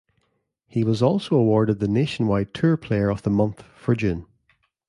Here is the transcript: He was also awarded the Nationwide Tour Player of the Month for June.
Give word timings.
He 0.67 0.83
was 0.83 1.03
also 1.03 1.35
awarded 1.35 1.77
the 1.77 1.87
Nationwide 1.87 2.55
Tour 2.55 2.75
Player 2.75 3.11
of 3.11 3.21
the 3.21 3.29
Month 3.29 3.61
for 3.75 3.93
June. 3.95 4.25